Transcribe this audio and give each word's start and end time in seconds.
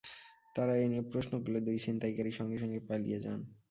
তাঁরা 0.55 0.73
এ 0.75 0.85
নিয়ে 0.91 1.03
প্রশ্ন 1.11 1.33
করলে 1.43 1.59
দুই 1.67 1.77
ছিনতাইকারী 1.83 2.31
সঙ্গে 2.39 2.57
সঙ্গে 2.57 2.79
পালিয়ে 2.87 3.19
যান। 3.23 3.39